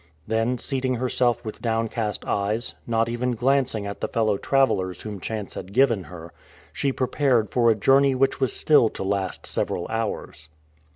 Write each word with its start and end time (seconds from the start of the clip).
Then 0.25 0.57
seating 0.57 0.95
herself 0.95 1.45
with 1.45 1.61
downcast 1.61 2.25
eyes, 2.25 2.73
not 2.87 3.07
even 3.07 3.33
glancing 3.35 3.85
at 3.85 4.01
the 4.01 4.07
fellow 4.07 4.35
travelers 4.39 5.03
whom 5.03 5.19
chance 5.19 5.53
had 5.53 5.73
given 5.73 6.05
her, 6.05 6.33
she 6.73 6.91
prepared 6.91 7.51
for 7.51 7.69
a 7.69 7.75
journey 7.75 8.15
which 8.15 8.39
was 8.39 8.51
still 8.51 8.89
to 8.89 9.03
last 9.03 9.45
several 9.45 9.87
hours. 9.89 10.49